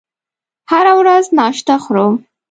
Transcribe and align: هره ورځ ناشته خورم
هره 0.71 0.93
ورځ 0.99 1.25
ناشته 1.39 1.73
خورم 1.83 2.13